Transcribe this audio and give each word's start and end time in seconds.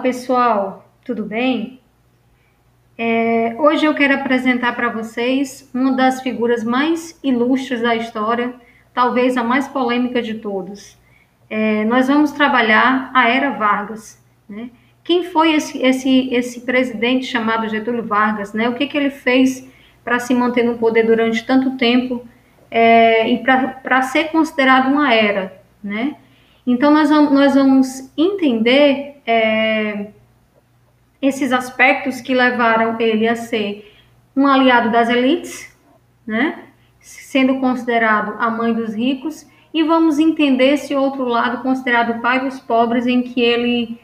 pessoal, 0.00 0.88
tudo 1.04 1.24
bem? 1.24 1.80
É, 2.96 3.54
hoje 3.58 3.84
eu 3.84 3.94
quero 3.94 4.14
apresentar 4.14 4.74
para 4.74 4.88
vocês 4.88 5.70
uma 5.72 5.92
das 5.92 6.20
figuras 6.22 6.64
mais 6.64 7.18
ilustres 7.22 7.80
da 7.80 7.94
história, 7.94 8.54
talvez 8.92 9.36
a 9.36 9.44
mais 9.44 9.68
polêmica 9.68 10.20
de 10.20 10.34
todos. 10.34 10.98
É, 11.48 11.84
nós 11.84 12.08
vamos 12.08 12.32
trabalhar 12.32 13.10
a 13.14 13.28
Era 13.28 13.50
Vargas. 13.50 14.22
Né? 14.48 14.70
Quem 15.04 15.24
foi 15.24 15.52
esse, 15.52 15.82
esse, 15.82 16.34
esse 16.34 16.60
presidente 16.62 17.26
chamado 17.26 17.68
Getúlio 17.68 18.02
Vargas? 18.02 18.52
Né? 18.52 18.68
O 18.68 18.74
que, 18.74 18.86
que 18.86 18.96
ele 18.96 19.10
fez 19.10 19.68
para 20.04 20.18
se 20.18 20.34
manter 20.34 20.62
no 20.62 20.78
poder 20.78 21.04
durante 21.04 21.44
tanto 21.44 21.76
tempo 21.76 22.26
é, 22.70 23.28
e 23.28 23.38
para 23.38 24.02
ser 24.02 24.24
considerado 24.30 24.90
uma 24.90 25.12
era? 25.12 25.60
Né? 25.82 26.16
Então, 26.66 26.90
nós 26.90 27.08
vamos, 27.08 27.32
nós 27.32 27.54
vamos 27.54 28.12
entender 28.16 29.20
é, 29.26 30.08
esses 31.20 31.52
aspectos 31.52 32.20
que 32.20 32.34
levaram 32.34 32.98
ele 33.00 33.26
a 33.26 33.36
ser 33.36 33.92
um 34.36 34.46
aliado 34.46 34.90
das 34.90 35.08
elites, 35.08 35.76
né? 36.26 36.64
sendo 37.00 37.60
considerado 37.60 38.36
a 38.38 38.50
mãe 38.50 38.72
dos 38.72 38.94
ricos, 38.94 39.46
e 39.72 39.82
vamos 39.82 40.18
entender 40.18 40.74
esse 40.74 40.94
outro 40.94 41.24
lado 41.24 41.62
considerado 41.62 42.18
o 42.18 42.20
pai 42.20 42.40
dos 42.40 42.58
pobres, 42.60 43.06
em 43.06 43.22
que 43.22 43.40
ele 43.40 44.00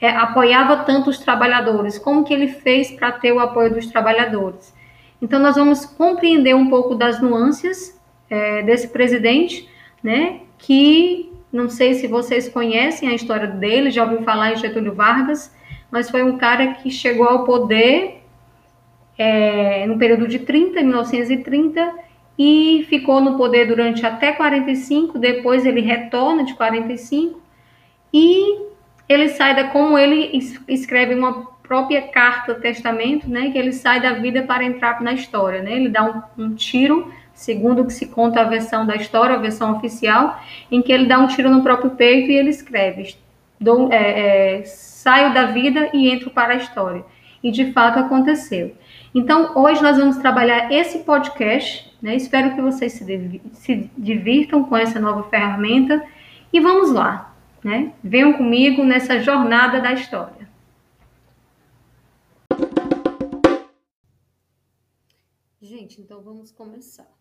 é, 0.00 0.10
apoiava 0.10 0.84
tanto 0.84 1.10
os 1.10 1.18
trabalhadores, 1.18 1.98
como 1.98 2.24
que 2.24 2.32
ele 2.32 2.48
fez 2.48 2.90
para 2.92 3.12
ter 3.12 3.32
o 3.32 3.40
apoio 3.40 3.72
dos 3.74 3.86
trabalhadores. 3.86 4.74
Então, 5.20 5.40
nós 5.40 5.56
vamos 5.56 5.84
compreender 5.84 6.54
um 6.54 6.68
pouco 6.68 6.94
das 6.94 7.20
nuances 7.20 7.98
é, 8.30 8.62
desse 8.62 8.88
presidente, 8.88 9.68
né, 10.02 10.42
que 10.58 11.27
não 11.52 11.68
sei 11.68 11.94
se 11.94 12.06
vocês 12.06 12.48
conhecem 12.48 13.08
a 13.08 13.14
história 13.14 13.46
dele, 13.46 13.90
já 13.90 14.04
ouviu 14.04 14.22
falar 14.22 14.52
em 14.52 14.56
Getúlio 14.56 14.94
Vargas, 14.94 15.54
mas 15.90 16.10
foi 16.10 16.22
um 16.22 16.36
cara 16.36 16.74
que 16.74 16.90
chegou 16.90 17.26
ao 17.26 17.44
poder 17.44 18.22
é, 19.16 19.86
no 19.86 19.98
período 19.98 20.28
de 20.28 20.40
30, 20.40 20.80
1930, 20.82 21.94
e 22.38 22.86
ficou 22.88 23.20
no 23.20 23.36
poder 23.36 23.66
durante 23.66 24.06
até 24.06 24.32
45, 24.32 25.18
depois 25.18 25.66
ele 25.66 25.80
retorna 25.80 26.44
de 26.44 26.54
45, 26.54 27.40
e 28.12 28.60
ele 29.08 29.28
sai 29.30 29.56
da, 29.56 29.64
como 29.64 29.98
ele 29.98 30.30
escreve 30.68 31.14
uma 31.14 31.46
própria 31.62 32.02
carta 32.02 32.54
testamento, 32.54 33.28
né, 33.28 33.50
que 33.50 33.58
ele 33.58 33.72
sai 33.72 34.00
da 34.00 34.12
vida 34.12 34.42
para 34.42 34.64
entrar 34.64 35.02
na 35.02 35.12
história, 35.12 35.62
né, 35.62 35.72
ele 35.72 35.88
dá 35.88 36.04
um, 36.36 36.44
um 36.44 36.54
tiro, 36.54 37.12
segundo 37.38 37.82
o 37.82 37.86
que 37.86 37.92
se 37.92 38.06
conta 38.06 38.40
a 38.40 38.44
versão 38.44 38.84
da 38.84 38.96
história, 38.96 39.36
a 39.36 39.38
versão 39.38 39.76
oficial, 39.76 40.42
em 40.72 40.82
que 40.82 40.90
ele 40.92 41.06
dá 41.06 41.20
um 41.20 41.28
tiro 41.28 41.48
no 41.48 41.62
próprio 41.62 41.92
peito 41.92 42.32
e 42.32 42.34
ele 42.34 42.50
escreve, 42.50 43.14
dou, 43.60 43.92
é, 43.92 44.56
é, 44.56 44.64
saio 44.64 45.32
da 45.32 45.46
vida 45.46 45.88
e 45.94 46.10
entro 46.10 46.30
para 46.30 46.54
a 46.54 46.56
história. 46.56 47.04
E 47.40 47.52
de 47.52 47.72
fato 47.72 48.00
aconteceu. 48.00 48.74
Então, 49.14 49.52
hoje 49.54 49.80
nós 49.80 49.96
vamos 49.96 50.16
trabalhar 50.16 50.72
esse 50.72 50.98
podcast. 51.04 51.96
Né? 52.02 52.16
Espero 52.16 52.56
que 52.56 52.60
vocês 52.60 52.94
se, 52.94 53.40
se 53.52 53.90
divirtam 53.96 54.64
com 54.64 54.76
essa 54.76 54.98
nova 54.98 55.22
ferramenta. 55.30 56.04
E 56.52 56.58
vamos 56.58 56.90
lá. 56.90 57.32
Né? 57.62 57.92
Venham 58.02 58.32
comigo 58.32 58.82
nessa 58.82 59.20
jornada 59.20 59.80
da 59.80 59.92
história. 59.92 60.48
Gente, 65.62 66.00
então 66.00 66.20
vamos 66.20 66.50
começar. 66.50 67.17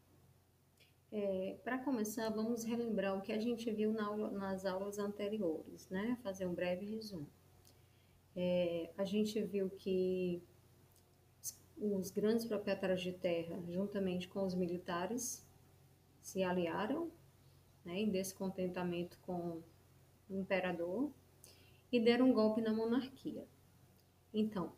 Para 1.68 1.80
começar, 1.80 2.30
vamos 2.30 2.64
relembrar 2.64 3.18
o 3.18 3.22
que 3.22 3.34
a 3.34 3.40
gente 3.42 3.70
viu 3.70 3.92
na 3.92 4.06
aula, 4.06 4.32
nas 4.32 4.64
aulas 4.64 4.98
anteriores, 4.98 5.90
né? 5.90 6.18
Fazer 6.24 6.46
um 6.46 6.54
breve 6.54 6.86
resumo 6.86 7.28
é, 8.34 8.90
a 8.98 9.04
gente 9.04 9.42
viu 9.42 9.70
que 9.70 10.42
os 11.78 12.10
grandes 12.10 12.46
proprietários 12.46 13.02
de 13.02 13.12
terra, 13.12 13.62
juntamente 13.68 14.30
com 14.30 14.46
os 14.46 14.56
militares, 14.56 15.46
se 16.22 16.42
aliaram 16.42 17.12
né, 17.84 18.00
em 18.00 18.10
descontentamento 18.10 19.20
com 19.26 19.62
o 20.30 20.40
imperador 20.40 21.12
e 21.92 22.00
deram 22.00 22.30
um 22.30 22.34
golpe 22.34 22.62
na 22.62 22.72
monarquia. 22.72 23.46
Então, 24.34 24.72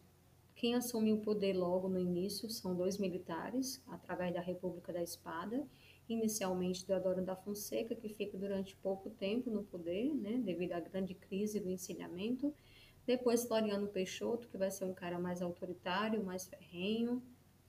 quem 0.56 0.74
assumiu 0.74 1.18
o 1.18 1.22
poder 1.22 1.54
logo 1.54 1.88
no 1.88 2.00
início 2.00 2.50
são 2.50 2.76
dois 2.76 2.98
militares, 2.98 3.80
através 3.86 4.34
da 4.34 4.42
República 4.42 4.92
da 4.92 5.04
Espada, 5.04 5.68
inicialmente 6.10 6.86
Deodoro 6.86 7.22
da 7.22 7.36
Fonseca, 7.36 7.96
que 7.96 8.10
fica 8.10 8.38
durante 8.38 8.76
pouco 8.76 9.10
tempo 9.12 9.50
no 9.50 9.64
poder, 9.64 10.14
né, 10.14 10.40
devido 10.44 10.74
à 10.74 10.80
grande 10.80 11.14
crise 11.14 11.60
do 11.60 11.70
encilhamento, 11.70 12.54
depois 13.06 13.46
Floriano 13.46 13.88
Peixoto, 13.88 14.48
que 14.48 14.58
vai 14.58 14.70
ser 14.70 14.86
um 14.86 14.94
cara 14.94 15.18
mais 15.18 15.42
autoritário, 15.42 16.24
mais 16.24 16.46
ferrenho, 16.46 17.24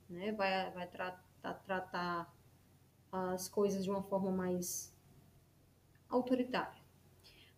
né? 0.07 0.31
vai, 0.33 0.69
vai 0.71 0.87
tra 0.87 1.19
tratar 1.65 2.31
as 3.11 3.49
coisas 3.49 3.83
de 3.83 3.89
uma 3.89 4.03
forma 4.03 4.29
mais 4.29 4.93
autoritária. 6.07 6.79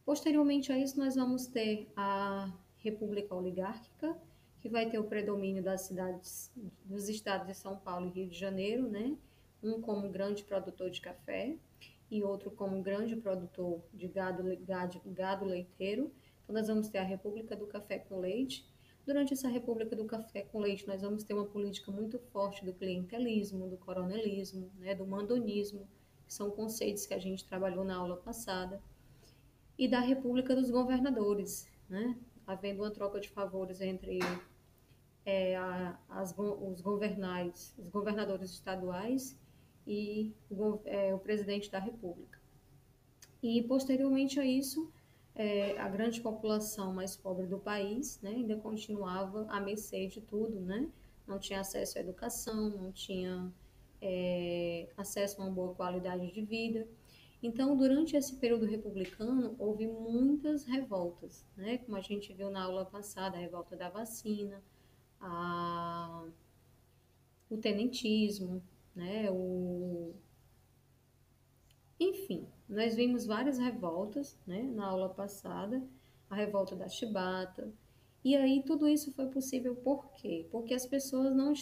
Posteriormente 0.06 0.72
a 0.72 0.78
isso, 0.78 0.98
nós 0.98 1.16
vamos 1.16 1.46
ter 1.46 1.92
a 1.96 2.54
República 2.78 3.36
Oligárquica, 3.36 4.18
que 4.62 4.70
vai 4.70 4.90
ter 4.90 4.98
o 4.98 5.04
predomínio 5.04 5.62
das 5.62 5.82
cidades, 5.82 6.52
dos 6.86 7.10
estados 7.10 7.48
de 7.48 7.54
São 7.54 7.76
Paulo 7.76 8.08
e 8.08 8.12
Rio 8.12 8.30
de 8.30 8.38
Janeiro, 8.38 8.88
né? 8.88 9.18
Um 9.64 9.82
como 9.82 10.10
grande 10.10 10.44
produtor 10.44 10.90
de 10.90 11.02
café 11.02 11.56
e 12.12 12.22
outro 12.22 12.52
como 12.52 12.82
grande 12.84 13.16
produtor 13.16 13.82
de 13.94 14.08
gado, 14.08 14.44
gado, 14.66 15.02
gado 15.06 15.46
leiteiro 15.46 16.12
então, 16.44 16.56
nós 16.56 16.68
vamos 16.68 16.90
ter 16.90 16.98
a 16.98 17.04
República 17.04 17.56
do 17.56 17.66
Café 17.66 18.00
com 18.00 18.20
Leite. 18.20 18.66
Durante 19.06 19.34
essa 19.34 19.48
República 19.48 19.96
do 19.96 20.06
Café 20.06 20.42
com 20.44 20.60
Leite, 20.60 20.88
nós 20.88 21.02
vamos 21.02 21.24
ter 21.24 21.34
uma 21.34 21.46
política 21.46 21.92
muito 21.92 22.20
forte 22.20 22.64
do 22.66 22.74
clientelismo, 22.74 23.70
do 23.70 23.78
coronelismo, 23.78 24.70
né, 24.78 24.94
do 24.94 25.06
mandonismo, 25.06 25.88
que 26.26 26.34
são 26.34 26.52
conceitos 26.52 27.06
que 27.06 27.14
a 27.14 27.20
gente 27.20 27.46
trabalhou 27.46 27.84
na 27.84 27.96
aula 27.96 28.18
passada, 28.18 28.82
e 29.78 29.88
da 29.88 30.00
República 30.00 30.56
dos 30.56 30.70
Governadores, 30.70 31.68
né, 31.90 32.18
havendo 32.46 32.84
uma 32.84 32.92
troca 32.92 33.20
de 33.20 33.30
favores 33.30 33.82
entre 33.82 34.20
é, 35.26 35.56
a, 35.56 36.00
as, 36.10 36.34
os 36.38 36.82
governais, 36.82 37.74
os 37.78 37.90
governadores 37.90 38.52
estaduais 38.52 39.38
e 39.88 40.34
o, 40.50 40.80
é, 40.86 41.14
o 41.14 41.20
presidente 41.20 41.70
da 41.70 41.80
República. 41.80 42.40
E 43.42 43.62
posteriormente 43.64 44.40
a 44.40 44.46
isso, 44.46 44.92
é, 45.36 45.78
a 45.80 45.90
grande 45.90 46.22
população 46.22 46.94
mais 46.94 47.16
pobre 47.16 47.46
do 47.48 47.58
país 47.58 48.20
né, 48.22 48.32
ainda 48.32 48.56
continuava 48.56 49.46
à 49.50 49.60
mercê 49.60 50.08
de 50.08 50.22
tudo, 50.22 50.60
né? 50.60 50.90
não 51.28 51.40
tinha 51.40 51.62
acesso 51.62 51.98
à 51.98 52.02
educação, 52.02 52.70
não 52.70 52.92
tinha 52.92 53.52
é, 54.02 54.88
acesso 54.98 55.42
a 55.42 55.46
uma 55.46 55.54
boa 55.54 55.74
qualidade 55.74 56.32
de 56.32 56.42
vida. 56.42 56.88
Então, 57.42 57.76
durante 57.76 58.16
esse 58.16 58.36
período 58.38 58.66
republicano, 58.66 59.56
houve 59.60 59.86
muitas 59.88 60.64
revoltas, 60.64 61.46
né? 61.58 61.80
como 61.80 61.98
a 61.98 62.02
gente 62.02 62.34
viu 62.34 62.50
na 62.50 62.64
aula 62.64 62.86
passada, 62.86 63.36
a 63.36 63.40
revolta 63.40 63.76
da 63.76 63.90
vacina, 63.90 64.62
a, 65.20 66.26
o 67.50 67.58
tenentismo, 67.58 68.64
né? 68.96 69.30
o, 69.32 70.14
enfim, 72.00 72.48
nós 72.68 72.96
vimos 72.96 73.26
várias 73.26 73.58
revoltas 73.58 74.38
né, 74.46 74.64
na 74.64 74.88
aula 74.88 75.10
passada, 75.10 75.82
a 76.30 76.36
revolta 76.36 76.76
da 76.76 76.88
chibata, 76.88 77.72
e 78.24 78.36
aí 78.36 78.64
tudo 78.64 78.88
isso 78.88 79.12
foi 79.14 79.28
possível 79.28 79.76
por 79.76 80.12
quê? 80.14 80.48
Porque 80.52 80.74
as 80.74 80.86
pessoas 80.86 81.36
não 81.36 81.54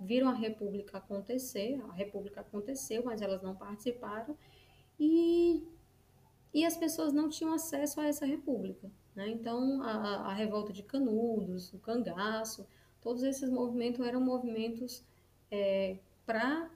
viram 0.00 0.28
a 0.28 0.34
república 0.34 0.98
acontecer, 0.98 1.80
a 1.88 1.92
república 1.92 2.40
aconteceu, 2.40 3.04
mas 3.04 3.20
elas 3.20 3.42
não 3.42 3.54
participaram, 3.54 4.36
e, 4.98 5.64
e 6.54 6.64
as 6.64 6.76
pessoas 6.76 7.12
não 7.12 7.28
tinham 7.28 7.52
acesso 7.52 8.00
a 8.00 8.06
essa 8.06 8.24
república. 8.24 8.90
Né? 9.14 9.28
Então, 9.30 9.82
a, 9.82 10.28
a 10.28 10.32
revolta 10.32 10.72
de 10.72 10.82
Canudos, 10.82 11.72
o 11.72 11.78
cangaço, 11.78 12.66
todos 13.00 13.22
esses 13.22 13.50
movimentos 13.50 14.00
eram 14.06 14.20
movimentos 14.20 15.04
é, 15.50 15.98
para 16.28 16.70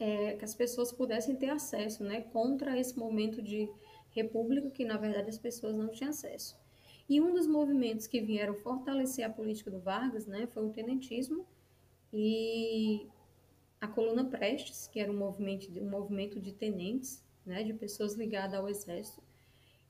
é, 0.00 0.36
que 0.36 0.44
as 0.44 0.54
pessoas 0.54 0.90
pudessem 0.90 1.36
ter 1.36 1.50
acesso, 1.50 2.02
né, 2.02 2.22
contra 2.32 2.80
esse 2.80 2.98
momento 2.98 3.42
de 3.42 3.68
república 4.10 4.70
que 4.70 4.86
na 4.86 4.96
verdade 4.96 5.28
as 5.28 5.36
pessoas 5.36 5.74
não 5.74 5.88
tinham 5.88 6.08
acesso. 6.08 6.58
E 7.06 7.20
um 7.20 7.34
dos 7.34 7.46
movimentos 7.46 8.06
que 8.06 8.22
vieram 8.22 8.54
fortalecer 8.54 9.22
a 9.22 9.28
política 9.28 9.70
do 9.70 9.80
Vargas, 9.80 10.26
né, 10.26 10.46
foi 10.46 10.64
o 10.64 10.70
tenentismo 10.70 11.44
e 12.10 13.06
a 13.78 13.86
coluna 13.86 14.24
Prestes, 14.24 14.86
que 14.86 14.98
era 14.98 15.12
um 15.12 15.18
movimento, 15.18 15.68
um 15.78 15.90
movimento 15.90 16.40
de 16.40 16.52
tenentes, 16.54 17.22
né, 17.44 17.62
de 17.62 17.74
pessoas 17.74 18.14
ligadas 18.14 18.58
ao 18.58 18.66
exército, 18.66 19.22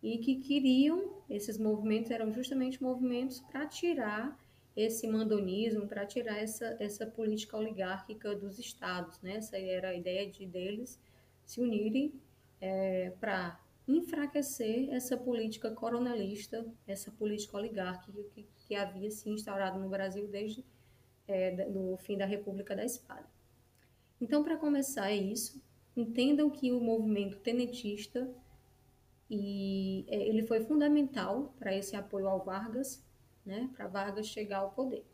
e 0.02 0.18
que 0.18 0.40
queriam, 0.40 1.22
esses 1.30 1.58
movimentos 1.58 2.10
eram 2.10 2.32
justamente 2.32 2.82
movimentos 2.82 3.38
para 3.38 3.68
tirar 3.68 4.36
esse 4.76 5.06
mandonismo, 5.06 5.86
para 5.86 6.06
tirar 6.06 6.38
essa, 6.38 6.76
essa 6.80 7.06
política 7.06 7.56
oligárquica 7.56 8.34
dos 8.34 8.58
estados. 8.58 9.20
Né? 9.20 9.36
Essa 9.36 9.58
era 9.58 9.90
a 9.90 9.94
ideia 9.94 10.30
de 10.30 10.46
deles 10.46 10.98
se 11.44 11.60
unirem 11.60 12.14
é, 12.60 13.12
para 13.20 13.60
enfraquecer 13.86 14.88
essa 14.92 15.16
política 15.16 15.70
coronelista, 15.72 16.64
essa 16.86 17.10
política 17.10 17.56
oligárquica 17.56 18.22
que, 18.34 18.46
que 18.56 18.74
havia 18.74 19.10
se 19.10 19.28
instaurado 19.28 19.78
no 19.78 19.88
Brasil 19.88 20.26
desde 20.28 20.64
é, 21.28 21.66
o 21.68 21.96
fim 21.98 22.16
da 22.16 22.24
República 22.24 22.74
da 22.74 22.84
Espada. 22.84 23.26
Então, 24.20 24.42
para 24.42 24.56
começar, 24.56 25.10
é 25.10 25.16
isso. 25.16 25.60
Entendam 25.96 26.48
que 26.48 26.70
o 26.72 26.80
movimento 26.80 27.38
tenentista 27.40 28.30
e 29.28 30.04
é, 30.08 30.28
ele 30.28 30.46
foi 30.46 30.60
fundamental 30.60 31.54
para 31.58 31.74
esse 31.74 31.96
apoio 31.96 32.28
ao 32.28 32.44
Vargas, 32.44 33.02
né, 33.44 33.68
para 33.76 33.86
Vargas 33.86 34.26
chegar 34.26 34.58
ao 34.58 34.70
poder. 34.70 35.04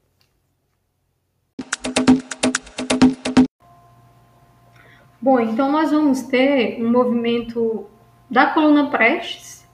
Bom, 5.20 5.40
então 5.40 5.70
nós 5.72 5.90
vamos 5.90 6.22
ter 6.22 6.80
um 6.82 6.90
movimento 6.90 7.86
da 8.30 8.46
coluna 8.46 8.90
Prestes, 8.90 9.68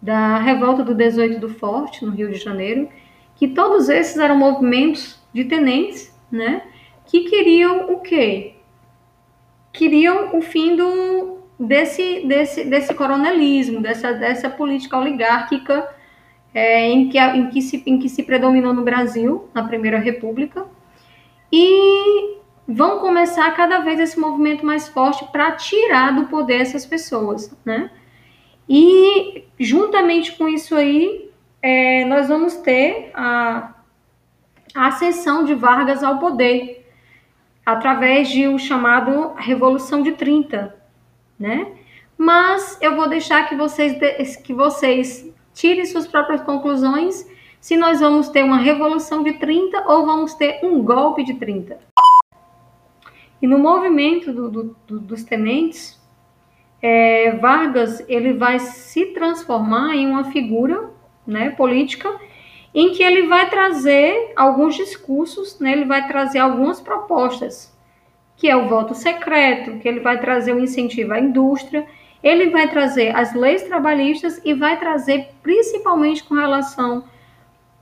da 0.00 0.38
revolta 0.38 0.82
do 0.82 0.94
18 0.94 1.38
do 1.38 1.48
Forte, 1.48 2.04
no 2.04 2.12
Rio 2.12 2.30
de 2.30 2.38
Janeiro, 2.38 2.88
que 3.34 3.48
todos 3.48 3.88
esses 3.88 4.16
eram 4.16 4.38
movimentos 4.38 5.20
de 5.32 5.44
tenentes, 5.44 6.16
né, 6.30 6.62
que 7.04 7.28
queriam 7.28 7.92
o 7.92 8.00
quê? 8.00 8.54
Queriam 9.72 10.36
o 10.36 10.40
fim 10.40 10.74
do, 10.74 11.40
desse, 11.58 12.26
desse, 12.26 12.64
desse 12.64 12.94
coronelismo, 12.94 13.82
dessa, 13.82 14.12
dessa 14.12 14.48
política 14.48 14.96
oligárquica 14.98 15.94
é, 16.56 16.88
em, 16.90 17.10
que, 17.10 17.18
em, 17.18 17.50
que 17.50 17.60
se, 17.60 17.82
em 17.84 17.98
que 17.98 18.08
se 18.08 18.22
predominou 18.22 18.72
no 18.72 18.82
Brasil, 18.82 19.46
na 19.52 19.62
Primeira 19.62 19.98
República, 19.98 20.64
e 21.52 22.38
vão 22.66 22.98
começar 22.98 23.50
cada 23.50 23.80
vez 23.80 24.00
esse 24.00 24.18
movimento 24.18 24.64
mais 24.64 24.88
forte 24.88 25.22
para 25.30 25.52
tirar 25.52 26.16
do 26.16 26.28
poder 26.28 26.62
essas 26.62 26.86
pessoas, 26.86 27.54
né? 27.62 27.90
E 28.66 29.44
juntamente 29.60 30.32
com 30.32 30.48
isso 30.48 30.74
aí, 30.74 31.30
é, 31.60 32.06
nós 32.06 32.28
vamos 32.28 32.56
ter 32.56 33.10
a, 33.12 33.74
a 34.74 34.86
ascensão 34.86 35.44
de 35.44 35.52
Vargas 35.52 36.02
ao 36.02 36.18
poder 36.18 36.88
através 37.66 38.30
de 38.30 38.48
o 38.48 38.58
chamado 38.58 39.34
Revolução 39.36 40.02
de 40.02 40.12
30, 40.12 40.74
né? 41.38 41.66
Mas 42.16 42.78
eu 42.80 42.96
vou 42.96 43.10
deixar 43.10 43.46
que 43.46 43.54
vocês 43.54 44.36
que 44.38 44.54
vocês 44.54 45.35
tirem 45.56 45.86
suas 45.86 46.06
próprias 46.06 46.42
conclusões 46.42 47.26
se 47.58 47.76
nós 47.76 47.98
vamos 47.98 48.28
ter 48.28 48.44
uma 48.44 48.58
revolução 48.58 49.24
de 49.24 49.32
30 49.32 49.90
ou 49.90 50.04
vamos 50.04 50.34
ter 50.34 50.60
um 50.62 50.84
golpe 50.84 51.24
de 51.24 51.34
30. 51.34 51.78
E 53.40 53.46
no 53.46 53.58
movimento 53.58 54.32
do, 54.32 54.50
do, 54.50 54.76
do, 54.86 55.00
dos 55.00 55.24
tenentes, 55.24 55.98
é, 56.80 57.32
Vargas 57.32 58.04
ele 58.06 58.34
vai 58.34 58.58
se 58.58 59.06
transformar 59.06 59.96
em 59.96 60.06
uma 60.06 60.24
figura 60.30 60.90
né, 61.26 61.50
política 61.50 62.14
em 62.74 62.92
que 62.92 63.02
ele 63.02 63.26
vai 63.26 63.48
trazer 63.48 64.34
alguns 64.36 64.74
discursos, 64.74 65.58
né, 65.58 65.72
ele 65.72 65.86
vai 65.86 66.06
trazer 66.06 66.38
algumas 66.38 66.82
propostas, 66.82 67.74
que 68.36 68.46
é 68.46 68.54
o 68.54 68.68
voto 68.68 68.94
secreto, 68.94 69.78
que 69.78 69.88
ele 69.88 70.00
vai 70.00 70.20
trazer 70.20 70.54
o 70.54 70.60
incentivo 70.60 71.14
à 71.14 71.18
indústria, 71.18 71.86
ele 72.26 72.50
vai 72.50 72.68
trazer 72.68 73.14
as 73.14 73.34
leis 73.34 73.62
trabalhistas 73.62 74.40
e 74.44 74.52
vai 74.52 74.80
trazer, 74.80 75.28
principalmente 75.44 76.24
com 76.24 76.34
relação 76.34 77.04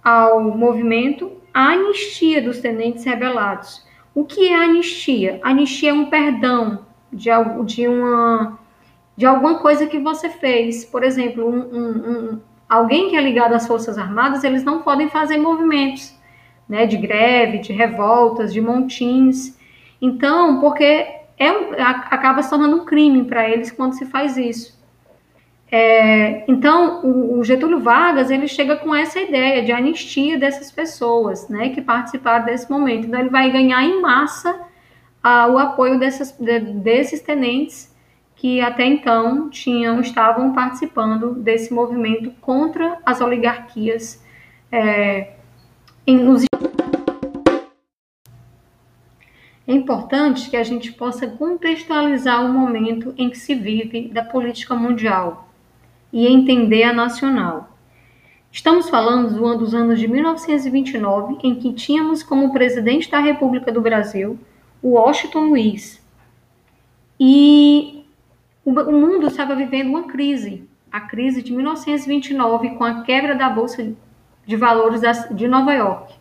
ao 0.03 0.39
movimento, 0.43 1.33
a 1.53 1.71
anistia 1.71 2.43
dos 2.43 2.59
tenentes 2.59 3.05
rebelados. 3.05 3.87
O 4.15 4.23
que 4.23 4.51
é 4.51 4.55
anistia? 4.55 5.41
Anistia 5.43 5.91
é 5.91 5.95
um 5.95 6.11
perdão 6.11 6.85
de, 7.11 7.31
de, 7.65 7.89
uma, 7.89 8.59
de 9.17 9.25
alguma 9.25 9.61
coisa 9.61 9.87
que 9.87 9.99
você 9.99 10.29
fez. 10.29 10.85
Por 10.85 11.03
exemplo, 11.03 11.49
um, 11.49 11.61
um, 11.61 12.11
um, 12.11 12.41
alguém 12.69 13.09
que 13.09 13.17
é 13.17 13.23
ligado 13.23 13.55
às 13.55 13.67
Forças 13.67 13.97
Armadas, 13.97 14.45
eles 14.45 14.63
não 14.63 14.83
podem 14.83 15.09
fazer 15.09 15.39
movimentos 15.39 16.15
né, 16.69 16.85
de 16.85 16.99
greve, 16.99 17.61
de 17.61 17.73
revoltas, 17.73 18.53
de 18.53 18.61
montins. 18.61 19.59
Então, 20.03 20.61
porque 20.61 21.24
é, 21.39 21.49
acaba 21.81 22.43
se 22.43 22.51
tornando 22.51 22.77
um 22.77 22.85
crime 22.85 23.25
para 23.25 23.49
eles 23.49 23.71
quando 23.71 23.95
se 23.95 24.07
faz 24.07 24.37
isso. 24.37 24.75
É, 25.71 26.45
então, 26.49 27.05
o, 27.05 27.39
o, 27.39 27.45
Getúlio 27.45 27.81
Vargas 27.81 28.31
ele 28.31 28.47
chega 28.47 28.77
com 28.77 28.95
essa 28.95 29.19
ideia 29.19 29.63
de 29.65 29.73
anistia 29.73 30.39
dessas 30.39 30.71
pessoas, 30.71 31.49
né, 31.49 31.71
que 31.71 31.83
participaram 31.83 32.45
desse 32.45 32.71
momento. 32.71 33.07
Então, 33.07 33.19
ele 33.19 33.31
vai 33.31 33.51
ganhar 33.51 33.83
em 33.83 34.01
massa 34.01 34.61
ah, 35.23 35.49
o 35.49 35.59
apoio 35.59 35.99
dessas, 35.99 36.31
de, 36.33 36.61
desses 36.61 37.21
tenentes 37.23 37.93
que 38.37 38.61
até 38.61 38.85
então 38.85 39.49
tinham 39.49 40.01
estavam 40.01 40.53
participando 40.53 41.35
desse 41.35 41.73
movimento 41.73 42.31
contra 42.41 42.99
as 43.05 43.21
oligarquias 43.21 44.23
é, 44.71 45.33
em, 46.07 46.19
nos 46.19 46.45
é 49.67 49.73
importante 49.73 50.51
que 50.51 50.57
a 50.57 50.63
gente 50.63 50.93
possa 50.93 51.27
contextualizar 51.27 52.45
o 52.45 52.53
momento 52.53 53.15
em 53.17 53.31
que 53.31 53.39
se 53.39 53.55
vive 53.55 54.09
da 54.09 54.23
política 54.23 54.75
mundial 54.75 55.49
e 56.13 56.27
entender 56.27 56.85
a 56.85 56.93
nacional. 56.93 57.71
Estamos 58.53 58.89
falando 58.89 59.35
do 59.35 59.45
ano 59.45 59.59
dos 59.59 59.75
anos 59.75 59.99
de 59.99 60.07
1929, 60.07 61.39
em 61.43 61.57
que 61.57 61.73
tínhamos 61.73 62.23
como 62.23 62.53
presidente 62.53 63.11
da 63.11 63.19
República 63.19 63.73
do 63.73 63.81
Brasil 63.81 64.39
o 64.83 64.91
Washington 64.91 65.47
Luiz. 65.47 66.01
E 67.19 68.05
o 68.65 68.71
mundo 68.71 69.27
estava 69.27 69.57
vivendo 69.57 69.89
uma 69.89 70.05
crise, 70.05 70.69
a 70.93 71.01
crise 71.01 71.43
de 71.43 71.53
1929, 71.53 72.77
com 72.77 72.85
a 72.85 73.03
quebra 73.03 73.35
da 73.35 73.49
Bolsa 73.49 73.95
de 74.47 74.57
Valores 74.57 75.01
de 75.33 75.49
Nova 75.49 75.73
York. 75.73 76.15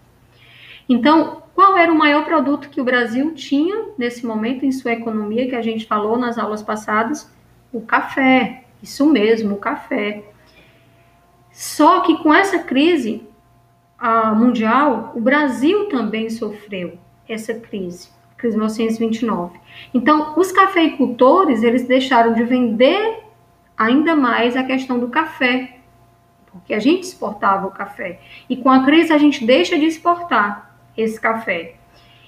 Então, 0.88 1.43
qual 1.56 1.78
era 1.78 1.92
o 1.92 1.98
maior 1.98 2.26
produto 2.26 2.70
que 2.70 2.82
o 2.82 2.84
Brasil 2.84 3.34
tinha 3.34 3.90
nesse 3.98 4.26
momento 4.26 4.66
em 4.66 4.72
sua 4.72 4.94
economia, 4.94 5.48
que 5.48 5.56
a 5.56 5.62
gente 5.62 5.86
falou 5.86 6.18
nas 6.18 6.38
aulas 6.38 6.64
passadas? 6.64 7.32
O 7.72 7.82
café. 7.82 8.64
Isso 8.82 9.06
mesmo, 9.06 9.56
o 9.56 9.60
café. 9.60 10.24
Só 11.52 12.02
que 12.02 12.18
com 12.24 12.34
essa 12.34 12.60
crise 12.60 13.28
mundial, 14.36 15.14
o 15.16 15.22
Brasil 15.22 15.88
também 15.88 16.30
sofreu 16.30 16.98
essa 17.30 17.54
crise, 17.54 18.10
crise 18.36 18.56
de 18.56 18.60
1929. 18.60 19.58
Então, 19.94 20.34
os 20.36 20.52
cafeicultores, 20.52 21.64
eles 21.64 21.88
deixaram 21.88 22.34
de 22.34 22.44
vender 22.44 23.24
ainda 23.78 24.16
mais 24.16 24.58
a 24.58 24.64
questão 24.64 25.00
do 25.00 25.08
café, 25.08 25.78
porque 26.52 26.74
a 26.74 26.80
gente 26.80 27.04
exportava 27.04 27.68
o 27.68 27.72
café. 27.72 28.20
E 28.50 28.58
com 28.58 28.70
a 28.70 28.84
crise 28.84 29.14
a 29.14 29.18
gente 29.18 29.46
deixa 29.46 29.80
de 29.80 29.86
exportar 29.86 30.73
esse 30.98 31.20
café. 31.20 31.76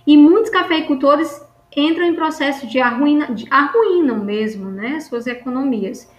E 0.06 0.18
muitos 0.18 0.50
cafeicultores 0.50 1.44
entram 1.76 2.06
em 2.06 2.16
processo 2.16 2.68
de 2.68 2.80
arruina, 2.80 3.34
de, 3.34 3.46
arruinam 3.50 4.24
mesmo, 4.24 4.70
né, 4.70 5.00
suas 5.00 5.28
economias. 5.28 6.12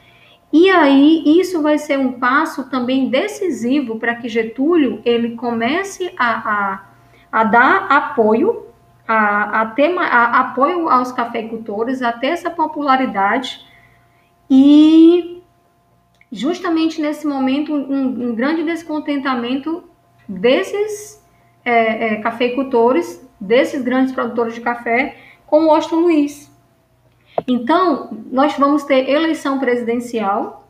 E 0.52 0.70
aí 0.70 1.22
isso 1.40 1.62
vai 1.62 1.78
ser 1.78 1.98
um 1.98 2.12
passo 2.12 2.68
também 2.70 3.08
decisivo 3.08 3.98
para 3.98 4.14
que 4.14 4.28
Getúlio 4.28 5.00
ele 5.04 5.34
comece 5.34 6.12
a, 6.16 6.50
a, 6.50 6.84
a 7.32 7.44
dar 7.44 7.86
apoio, 7.90 8.66
a, 9.06 9.62
a 9.62 9.66
ter 9.66 9.96
a, 9.98 10.40
apoio 10.40 10.88
aos 10.88 11.10
cafeicultores, 11.12 12.02
a 12.02 12.12
ter 12.12 12.28
essa 12.28 12.50
popularidade 12.50 13.66
e 14.48 15.42
justamente 16.30 17.00
nesse 17.00 17.26
momento 17.26 17.72
um, 17.72 18.28
um 18.28 18.34
grande 18.34 18.62
descontentamento 18.62 19.84
desses 20.28 21.24
é, 21.66 22.14
é, 22.14 22.16
cafeicultores, 22.20 23.26
desses 23.40 23.82
grandes 23.82 24.12
produtores 24.12 24.54
de 24.54 24.60
café 24.60 25.16
com 25.46 25.66
Washington 25.66 25.96
Luiz. 25.96 26.50
Então, 27.46 28.16
nós 28.30 28.56
vamos 28.56 28.84
ter 28.84 29.10
eleição 29.10 29.58
presidencial 29.58 30.66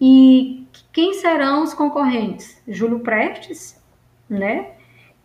e 0.00 0.66
quem 0.92 1.14
serão 1.14 1.62
os 1.62 1.74
concorrentes? 1.74 2.62
Júlio 2.68 3.00
Prestes, 3.00 3.82
né? 4.28 4.72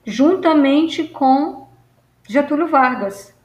Juntamente 0.03 1.03
com 1.03 1.67
Getúlio 2.27 2.67
Vargas. 2.67 3.35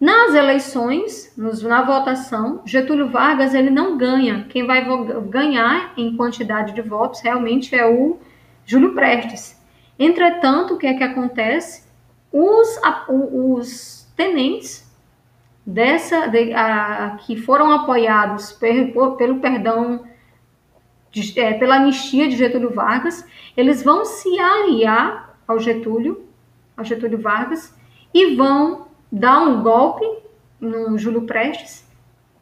Nas 0.00 0.34
eleições, 0.34 1.34
na 1.36 1.82
votação, 1.82 2.62
Getúlio 2.64 3.10
Vargas 3.10 3.52
ele 3.52 3.68
não 3.68 3.98
ganha. 3.98 4.46
Quem 4.48 4.66
vai 4.66 4.82
ganhar 5.28 5.92
em 5.96 6.16
quantidade 6.16 6.72
de 6.72 6.80
votos 6.80 7.20
realmente 7.20 7.76
é 7.76 7.86
o 7.86 8.18
Júlio 8.64 8.94
Prestes. 8.94 9.59
Entretanto, 10.00 10.74
o 10.74 10.78
que 10.78 10.86
é 10.86 10.94
que 10.94 11.04
acontece? 11.04 11.86
Os, 12.32 12.80
os 13.08 14.10
tenentes 14.16 14.90
dessa 15.66 16.26
de, 16.26 16.54
a, 16.54 17.18
que 17.20 17.36
foram 17.36 17.70
apoiados 17.70 18.50
per, 18.52 18.94
pelo 19.18 19.40
perdão 19.40 20.04
de, 21.10 21.38
é, 21.38 21.52
pela 21.52 21.76
anistia 21.76 22.28
de 22.28 22.36
Getúlio 22.36 22.72
Vargas, 22.72 23.26
eles 23.54 23.82
vão 23.82 24.06
se 24.06 24.38
aliar 24.38 25.38
ao 25.46 25.58
Getúlio, 25.58 26.24
ao 26.74 26.84
Getúlio 26.84 27.20
Vargas 27.20 27.76
e 28.14 28.34
vão 28.36 28.86
dar 29.12 29.40
um 29.40 29.62
golpe 29.62 30.06
no 30.58 30.96
Júlio 30.96 31.22
Prestes, 31.22 31.86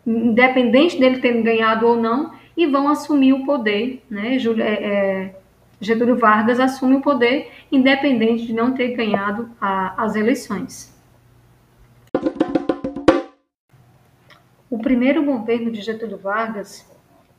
independente 0.07 0.99
dele 0.99 1.19
ter 1.19 1.43
ganhado 1.43 1.89
ou 1.89 1.97
não, 1.97 2.33
e 2.57 2.67
vão 2.67 2.89
assumir 2.89 3.33
o 3.33 3.45
poder, 3.45 4.03
né? 4.11 4.37
É, 4.61 5.35
Getúlio 5.81 6.17
Vargas 6.17 6.59
assume 6.59 6.97
o 6.97 7.01
poder, 7.01 7.53
independente 7.71 8.47
de 8.47 8.53
não 8.53 8.73
ter 8.73 8.97
ganhado 8.97 9.49
a, 9.61 10.03
as 10.03 10.17
eleições. 10.17 10.97
O 14.69 14.79
primeiro 14.79 15.25
governo 15.25 15.71
de 15.71 15.81
Getúlio 15.81 16.19
Vargas, 16.19 16.87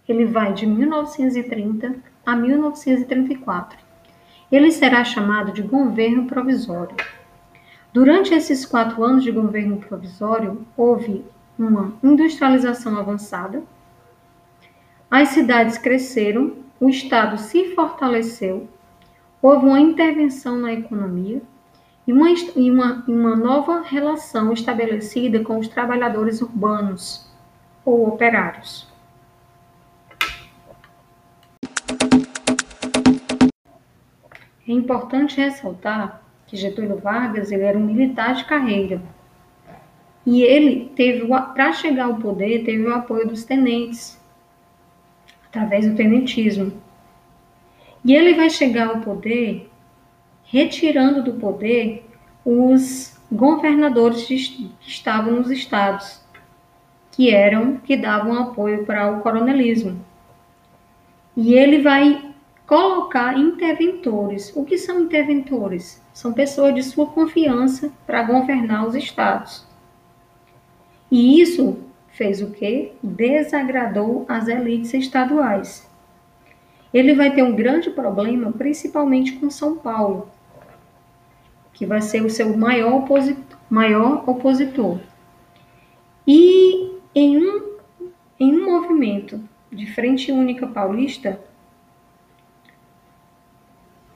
ele 0.07 0.25
vai 0.25 0.53
de 0.53 0.65
1930 0.65 1.95
a 2.25 2.35
1934. 2.35 3.77
Ele 4.51 4.71
será 4.71 5.03
chamado 5.03 5.51
de 5.51 5.61
governo 5.61 6.25
provisório. 6.25 6.95
Durante 7.93 8.33
esses 8.33 8.65
quatro 8.65 9.03
anos 9.03 9.23
de 9.23 9.31
governo 9.31 9.77
provisório, 9.77 10.65
houve 10.77 11.25
uma 11.57 11.93
industrialização 12.01 12.97
avançada, 12.97 13.63
as 15.11 15.29
cidades 15.29 15.77
cresceram, 15.77 16.53
o 16.79 16.89
Estado 16.89 17.37
se 17.37 17.75
fortaleceu, 17.75 18.67
houve 19.41 19.65
uma 19.65 19.79
intervenção 19.79 20.57
na 20.57 20.73
economia 20.73 21.41
e 22.07 22.13
uma, 22.13 22.29
e 22.29 22.71
uma, 22.71 23.03
uma 23.07 23.35
nova 23.35 23.81
relação 23.81 24.53
estabelecida 24.53 25.43
com 25.43 25.59
os 25.59 25.67
trabalhadores 25.67 26.41
urbanos 26.41 27.29
ou 27.85 28.07
operários. 28.07 28.87
É 34.67 34.71
importante 34.71 35.41
ressaltar 35.41 36.21
que 36.45 36.55
Getúlio 36.55 36.97
Vargas 36.97 37.51
ele 37.51 37.63
era 37.63 37.77
um 37.77 37.85
militar 37.85 38.35
de 38.35 38.45
carreira. 38.45 39.01
E 40.25 40.43
ele 40.43 40.91
teve, 40.95 41.27
para 41.27 41.73
chegar 41.73 42.05
ao 42.05 42.15
poder, 42.17 42.63
teve 42.63 42.83
o 42.85 42.93
apoio 42.93 43.27
dos 43.27 43.43
tenentes, 43.43 44.18
através 45.49 45.87
do 45.87 45.95
tenentismo. 45.95 46.73
E 48.03 48.15
ele 48.15 48.35
vai 48.35 48.49
chegar 48.49 48.87
ao 48.87 49.01
poder 49.01 49.69
retirando 50.43 51.23
do 51.23 51.33
poder 51.33 52.05
os 52.43 53.17
governadores 53.31 54.25
que 54.25 54.71
estavam 54.81 55.35
nos 55.35 55.51
estados, 55.51 56.21
que 57.11 57.29
eram 57.29 57.77
que 57.77 57.95
davam 57.95 58.33
apoio 58.33 58.85
para 58.85 59.11
o 59.11 59.21
coronelismo. 59.21 60.03
E 61.37 61.53
ele 61.53 61.81
vai 61.81 62.33
colocar 62.65 63.37
interventores. 63.37 64.51
O 64.55 64.65
que 64.65 64.77
são 64.77 65.01
interventores? 65.01 66.03
São 66.13 66.33
pessoas 66.33 66.73
de 66.73 66.83
sua 66.83 67.07
confiança 67.07 67.91
para 68.05 68.23
governar 68.23 68.87
os 68.87 68.95
estados. 68.95 69.65
E 71.11 71.41
isso 71.41 71.77
fez 72.19 72.41
o 72.41 72.51
quê? 72.51 72.91
Desagradou 73.01 74.25
as 74.27 74.49
elites 74.49 74.93
estaduais. 74.93 75.89
Ele 76.93 77.15
vai 77.15 77.33
ter 77.33 77.41
um 77.41 77.55
grande 77.55 77.89
problema, 77.89 78.51
principalmente 78.51 79.31
com 79.37 79.49
São 79.49 79.77
Paulo, 79.77 80.29
que 81.71 81.85
vai 81.85 82.01
ser 82.01 82.21
o 82.21 82.29
seu 82.29 82.57
maior 82.57 82.93
opositor. 82.95 83.57
Maior 83.69 84.27
opositor. 84.27 84.99
E 86.27 86.91
em 87.15 87.37
um, 87.37 87.77
em 88.37 88.59
um 88.59 88.65
movimento 88.65 89.41
de 89.71 89.85
Frente 89.85 90.31
Única 90.31 90.67
Paulista, 90.67 91.39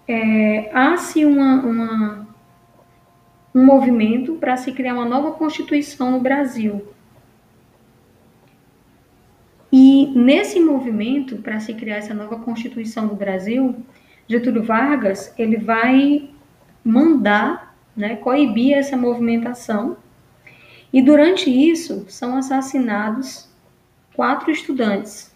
é, 0.08 0.70
há-se 0.74 1.24
uma, 1.24 1.62
uma, 1.62 2.28
um 3.56 3.64
movimento 3.64 4.34
para 4.34 4.58
se 4.58 4.74
criar 4.74 4.96
uma 4.96 5.06
nova 5.06 5.32
Constituição 5.32 6.12
no 6.12 6.20
Brasil. 6.20 6.94
E 9.76 9.94
nesse 10.14 10.60
movimento, 10.60 11.38
para 11.38 11.60
se 11.60 11.74
criar 11.74 11.98
essa 11.98 12.14
nova 12.14 12.40
Constituição 12.40 13.08
do 13.08 13.16
Brasil, 13.16 13.76
Getúlio 14.28 14.64
Vargas 14.64 15.34
ele 15.38 15.58
vai 15.58 16.30
mandar 16.84 17.76
né, 17.96 18.16
coibir 18.18 18.78
essa 18.78 18.98
movimentação. 18.98 19.98
E 20.92 21.02
durante 21.02 21.50
isso 21.50 22.06
são 22.08 22.36
assassinados 22.36 23.50
quatro 24.16 24.52
estudantes: 24.52 25.34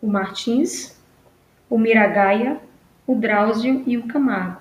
o 0.00 0.06
Martins, 0.06 1.00
o 1.68 1.78
Miragaia, 1.78 2.60
o 3.06 3.14
Drauzio 3.14 3.82
e 3.86 3.96
o 3.96 4.06
Camargo, 4.06 4.60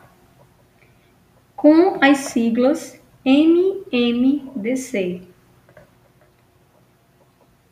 com 1.55 1.97
as 2.03 2.17
siglas 2.19 3.01
MMDC. 3.25 4.01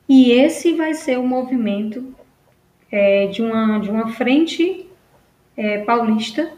E 0.10 0.32
esse 0.32 0.74
vai 0.74 0.96
ser 0.96 1.20
o 1.20 1.24
movimento 1.24 2.16
é, 2.92 3.28
de, 3.28 3.44
uma, 3.44 3.78
de 3.78 3.92
uma 3.92 4.08
frente 4.08 4.90
é, 5.56 5.84
paulista 5.84 6.52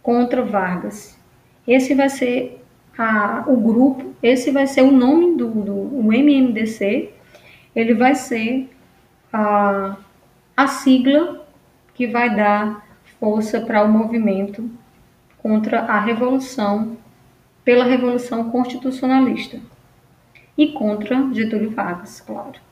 contra 0.00 0.44
Vargas. 0.44 1.18
Esse 1.66 1.96
vai 1.96 2.08
ser 2.08 2.64
a, 2.96 3.42
o 3.48 3.56
grupo, 3.56 4.14
esse 4.22 4.52
vai 4.52 4.68
ser 4.68 4.82
o 4.82 4.92
nome 4.92 5.36
do, 5.36 5.48
do 5.48 6.12
MMDC, 6.12 7.10
ele 7.74 7.92
vai 7.92 8.14
ser 8.14 8.70
a, 9.32 9.96
a 10.56 10.66
sigla 10.68 11.44
que 11.92 12.06
vai 12.06 12.36
dar 12.36 12.86
força 13.18 13.60
para 13.60 13.82
o 13.82 13.88
movimento 13.88 14.70
contra 15.38 15.80
a 15.80 15.98
revolução, 15.98 16.96
pela 17.64 17.84
revolução 17.84 18.48
constitucionalista 18.48 19.58
e 20.56 20.68
contra 20.68 21.32
Getúlio 21.34 21.70
Vargas, 21.72 22.20
claro. 22.20 22.64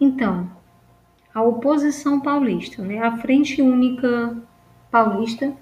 Então, 0.00 0.50
a 1.34 1.42
oposição 1.42 2.20
paulista, 2.20 2.82
né, 2.82 2.98
a 2.98 3.16
Frente 3.18 3.62
Única 3.62 4.36
Paulista, 4.90 5.54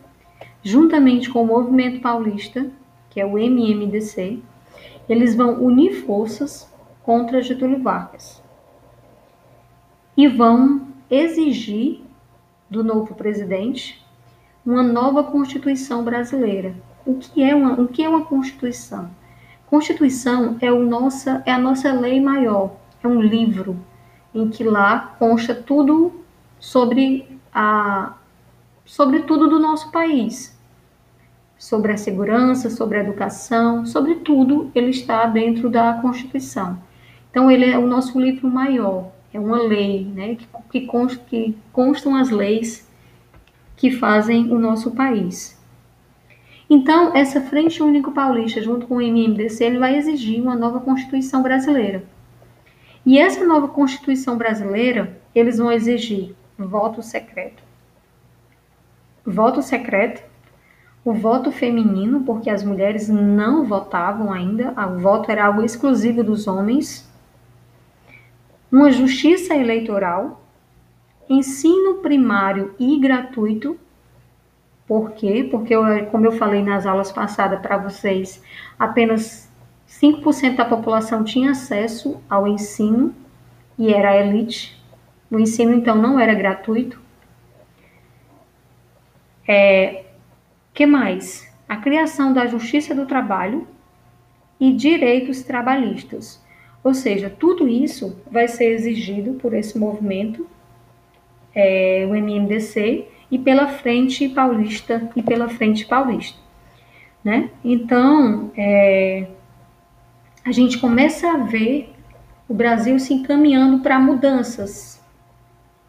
juntamente 0.63 1.31
com 1.31 1.43
o 1.43 1.47
Movimento 1.47 2.01
Paulista, 2.01 2.71
que 3.11 3.21
é 3.21 3.27
o 3.27 3.39
MMDC, 3.39 4.41
eles 5.09 5.35
vão 5.35 5.63
unir 5.63 6.05
forças 6.05 6.73
contra 7.03 7.43
Getúlio 7.43 7.83
Vargas 7.83 8.43
e 10.17 10.27
vão 10.27 10.89
exigir 11.11 12.01
do 12.69 12.83
novo 12.83 13.15
presidente 13.15 14.05
uma 14.65 14.83
nova 14.83 15.23
Constituição 15.23 16.03
brasileira. 16.03 16.75
O 17.05 17.15
que 17.15 17.43
é 17.43 17.55
uma, 17.55 17.81
o 17.81 17.87
que 17.87 18.03
é 18.03 18.09
uma 18.09 18.25
Constituição? 18.25 19.11
Constituição 19.67 20.57
é, 20.61 20.73
o 20.73 20.85
nossa, 20.85 21.43
é 21.45 21.53
a 21.53 21.59
nossa 21.59 21.93
lei 21.93 22.21
maior, 22.21 22.77
é 23.03 23.09
um 23.09 23.21
livro 23.21 23.77
em 24.35 24.49
que 24.49 24.65
lá 24.65 25.15
consta 25.19 25.55
tudo 25.55 26.25
sobre 26.59 27.27
a 27.53 28.15
sobre 28.85 29.21
tudo 29.21 29.49
do 29.49 29.59
nosso 29.59 29.91
país, 29.91 30.59
sobre 31.57 31.93
a 31.93 31.97
segurança, 31.97 32.69
sobre 32.69 32.99
a 32.99 33.01
educação, 33.01 33.87
sobre 33.87 34.17
tudo 34.17 34.71
ele 34.75 34.91
está 34.91 35.25
dentro 35.27 35.71
da 35.71 35.95
Constituição. 35.95 36.79
Então 37.31 37.51
ele 37.51 37.71
é 37.71 37.79
o 37.79 37.87
nosso 37.87 38.21
livro 38.21 38.49
maior, 38.49 39.11
é 39.33 39.41
uma 39.41 39.63
lei, 39.63 40.05
né, 40.05 40.35
que, 40.35 40.47
que, 40.71 40.87
const, 40.87 41.19
que 41.27 41.57
constam 41.73 42.15
as 42.15 42.31
leis 42.31 42.89
que 43.77 43.91
fazem 43.91 44.53
o 44.53 44.59
nosso 44.59 44.91
país. 44.91 45.59
Então, 46.69 47.15
essa 47.15 47.41
Frente 47.41 47.83
Único 47.83 48.13
Paulista, 48.13 48.63
junto 48.63 48.87
com 48.87 48.97
o 48.97 49.03
MMDC, 49.03 49.65
ele 49.65 49.79
vai 49.79 49.97
exigir 49.97 50.41
uma 50.41 50.57
nova 50.57 50.81
Constituição 50.81 51.43
brasileira. 51.43 52.05
E 53.05 53.19
essa 53.19 53.45
nova 53.45 53.69
Constituição 53.69 54.37
brasileira, 54.37 55.17
eles 55.35 55.59
vão 55.59 55.71
exigir 55.71 56.35
voto 56.59 57.03
secreto. 57.03 57.63
Voto 59.25 59.63
secreto, 59.63 60.23
o 61.05 61.13
voto 61.13 61.51
feminino, 61.53 62.25
porque 62.25 62.49
as 62.49 62.63
mulheres 62.63 63.09
não 63.09 63.65
votavam 63.65 64.33
ainda, 64.33 64.73
o 64.73 64.99
voto 65.01 65.31
era 65.31 65.47
algo 65.47 65.63
exclusivo 65.63 66.23
dos 66.23 66.47
homens 66.47 67.09
uma 68.75 68.91
justiça 68.91 69.55
eleitoral, 69.55 70.43
ensino 71.31 71.99
primário 72.03 72.75
e 72.77 72.99
gratuito. 72.99 73.79
Por 74.85 75.13
quê? 75.13 75.47
Porque, 75.49 75.73
eu, 75.73 76.07
como 76.07 76.27
eu 76.27 76.33
falei 76.33 76.61
nas 76.61 76.85
aulas 76.85 77.13
passadas 77.13 77.61
para 77.61 77.77
vocês, 77.77 78.43
apenas 78.77 79.44
5% 80.01 80.57
da 80.57 80.65
população 80.65 81.23
tinha 81.23 81.53
acesso 81.53 82.21
ao 82.29 82.49
ensino 82.49 83.15
e 83.79 83.93
era 83.93 84.17
elite. 84.17 84.83
O 85.31 85.39
ensino, 85.39 85.73
então, 85.73 85.95
não 85.97 86.19
era 86.19 86.35
gratuito. 86.35 87.01
É, 89.47 90.05
que 90.73 90.87
mais? 90.87 91.53
A 91.69 91.77
criação 91.77 92.33
da 92.33 92.47
justiça 92.47 92.95
do 92.95 93.07
trabalho 93.07 93.67
e 94.59 94.73
direitos 94.73 95.43
trabalhistas. 95.43 96.43
Ou 96.83 96.93
seja, 96.93 97.31
tudo 97.31 97.69
isso 97.69 98.19
vai 98.31 98.49
ser 98.49 98.73
exigido 98.73 99.35
por 99.35 99.55
esse 99.55 99.79
movimento, 99.79 100.47
é, 101.55 102.07
o 102.09 102.15
MMDC, 102.15 103.09
e 103.31 103.39
pela 103.39 103.69
Frente 103.69 104.29
Paulista 104.29 105.11
e 105.17 105.23
pela 105.23 105.49
Frente 105.49 105.87
Paulista. 105.87 106.39
Né? 107.25 107.51
Então, 107.65 108.53
é, 108.57 109.27
a 110.45 110.53
gente 110.53 110.79
começa 110.79 111.31
a 111.31 111.39
ver 111.39 111.95
o 112.47 112.53
Brasil 112.53 112.99
se 112.99 113.15
encaminhando 113.15 113.83
para 113.83 113.99
mudanças 113.99 115.03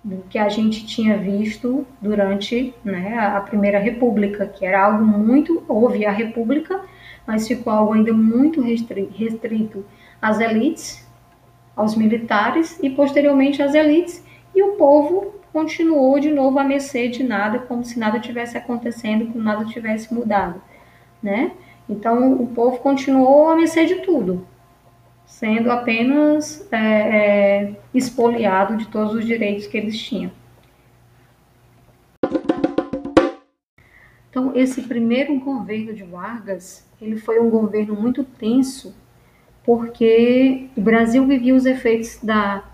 do 0.02 0.24
que 0.30 0.38
a 0.38 0.48
gente 0.48 0.86
tinha 0.86 1.18
visto 1.18 1.86
durante 2.00 2.74
né, 2.84 3.18
a 3.18 3.42
Primeira 3.42 3.80
República, 3.80 4.46
que 4.46 4.66
era 4.66 4.86
algo 4.86 5.04
muito. 5.04 5.64
Houve 5.68 6.06
a 6.06 6.12
República, 6.12 6.80
mas 7.28 7.48
ficou 7.48 7.74
algo 7.74 7.94
ainda 7.94 8.14
muito 8.14 8.62
restrito 8.62 9.84
às 10.22 10.40
elites, 10.40 11.06
aos 11.76 11.96
militares 11.96 12.80
e 12.82 12.90
posteriormente 12.90 13.62
às 13.62 13.74
elites, 13.74 14.24
e 14.56 14.64
o 14.64 14.74
povo 14.74 15.34
continuou 15.52 16.18
de 16.20 16.32
novo 16.32 16.60
a 16.60 16.64
mercê 16.64 17.10
de 17.10 17.24
nada, 17.24 17.60
como 17.60 17.84
se 17.84 18.00
nada 18.00 18.20
tivesse 18.20 18.58
acontecendo, 18.58 19.26
como 19.28 19.44
nada 19.44 19.66
tivesse 19.66 20.14
mudado, 20.14 20.62
né? 21.22 21.52
Então 21.88 22.34
o 22.34 22.48
povo 22.48 22.80
continuou 22.80 23.50
a 23.50 23.56
mercê 23.56 23.86
de 23.86 23.96
tudo, 23.96 24.46
sendo 25.26 25.72
apenas 25.72 26.68
é, 26.72 26.78
é, 26.78 27.76
expoliado 27.94 28.78
de 28.78 28.88
todos 28.88 29.14
os 29.14 29.26
direitos 29.26 29.68
que 29.68 29.78
eles 29.78 29.98
tinham. 29.98 30.32
Então, 34.36 34.52
esse 34.54 34.82
primeiro 34.82 35.40
governo 35.40 35.94
de 35.94 36.04
Vargas, 36.04 36.86
ele 37.02 37.16
foi 37.16 37.40
um 37.40 37.50
governo 37.50 37.96
muito 37.96 38.22
tenso, 38.22 38.94
porque 39.64 40.68
o 40.76 40.82
Brasil 40.82 41.26
vivia 41.26 41.56
os 41.56 41.66
efeitos 41.66 42.20
da, 42.22 42.66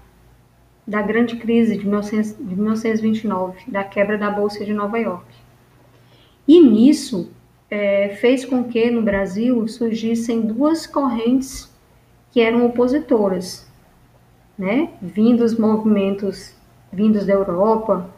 da 0.88 1.04
grande 1.04 1.36
crise 1.36 1.78
de, 1.78 1.84
1900, 1.84 2.36
de 2.36 2.56
1929, 2.56 3.72
da 3.72 3.84
quebra 3.84 4.18
da 4.18 4.32
Bolsa 4.32 4.66
de 4.66 4.74
Nova 4.74 4.98
York. 4.98 5.28
E 6.48 6.60
nisso, 6.60 7.32
é, 7.72 8.10
fez 8.20 8.44
com 8.46 8.66
que 8.66 8.92
no 8.92 9.02
Brasil 9.02 9.66
surgissem 9.68 10.42
duas 10.42 10.86
correntes 10.86 11.74
que 12.30 12.42
eram 12.42 12.66
opositoras, 12.66 13.66
né? 14.58 14.90
Vindos 15.02 15.58
movimentos 15.58 16.54
vindos 16.92 17.26
da 17.26 17.34
Europa, 17.34 18.10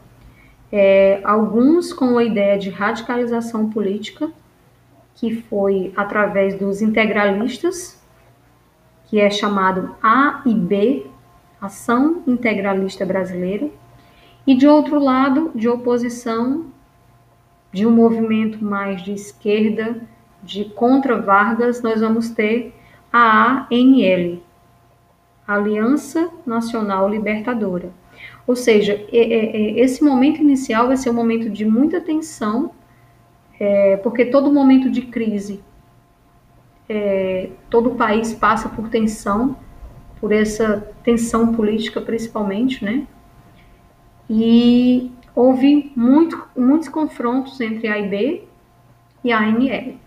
é, 0.72 1.20
alguns 1.22 1.92
com 1.92 2.18
a 2.18 2.24
ideia 2.24 2.58
de 2.58 2.70
radicalização 2.70 3.70
política, 3.70 4.30
que 5.14 5.36
foi 5.42 5.92
através 5.96 6.58
dos 6.58 6.82
integralistas, 6.82 8.02
que 9.06 9.20
é 9.20 9.30
chamado 9.30 9.94
A 10.02 10.42
e 10.44 10.52
B, 10.52 11.06
Ação 11.60 12.22
Integralista 12.26 13.06
Brasileira, 13.06 13.70
e 14.46 14.54
de 14.54 14.66
outro 14.66 14.98
lado, 14.98 15.52
de 15.54 15.68
oposição 15.68 16.66
de 17.74 17.84
um 17.84 17.90
movimento 17.90 18.64
mais 18.64 19.02
de 19.02 19.12
esquerda, 19.12 20.00
de 20.40 20.66
contra 20.66 21.20
Vargas, 21.20 21.82
nós 21.82 22.00
vamos 22.00 22.30
ter 22.30 22.72
a 23.12 23.66
ANL, 23.68 24.40
Aliança 25.46 26.30
Nacional 26.46 27.08
Libertadora. 27.08 27.90
Ou 28.46 28.54
seja, 28.54 29.04
esse 29.10 30.04
momento 30.04 30.40
inicial 30.40 30.86
vai 30.86 30.96
ser 30.96 31.10
um 31.10 31.14
momento 31.14 31.50
de 31.50 31.64
muita 31.64 32.00
tensão, 32.00 32.70
é, 33.58 33.96
porque 33.96 34.26
todo 34.26 34.52
momento 34.52 34.88
de 34.88 35.02
crise, 35.02 35.60
é, 36.88 37.50
todo 37.68 37.90
o 37.90 37.94
país 37.96 38.32
passa 38.32 38.68
por 38.68 38.88
tensão, 38.88 39.56
por 40.20 40.30
essa 40.30 40.88
tensão 41.02 41.52
política 41.52 42.00
principalmente, 42.00 42.84
né? 42.84 43.04
E 44.30 45.10
houve 45.34 45.92
muito, 45.96 46.46
muitos 46.56 46.88
confrontos 46.88 47.60
entre 47.60 47.88
a 47.88 47.98
IB 47.98 48.44
e 49.22 49.32
a 49.32 49.38
ANL. 49.38 49.98